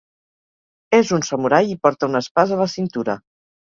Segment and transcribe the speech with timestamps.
[1.01, 3.23] És un samurai i porta una espasa a la cintura.